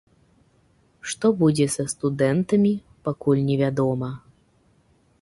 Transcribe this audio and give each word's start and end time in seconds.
Што 1.11 1.27
будзе 1.43 1.67
са 1.75 1.85
студэнтамі, 1.93 2.73
пакуль 3.09 3.47
не 3.51 3.63
вядома. 3.63 4.09